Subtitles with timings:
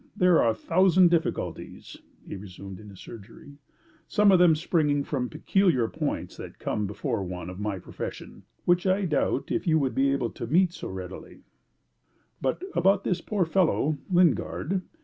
[0.15, 1.95] There are a thousand difficulties,"
[2.27, 3.59] he resumed in the surgery,
[4.07, 8.87] "some of them springing from peculiar points that come before one of my profession, which
[8.87, 11.41] I doubt if you would be able to meet so readily.
[12.41, 14.81] But about this poor fellow, Lingard.